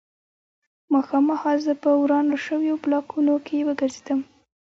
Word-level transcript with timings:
ماښام 0.93 1.23
مهال 1.31 1.57
زه 1.67 1.73
په 1.83 1.89
ورانو 2.01 2.35
شویو 2.45 2.75
بلاکونو 2.83 3.33
کې 3.45 3.65
وګرځېدم 3.67 4.19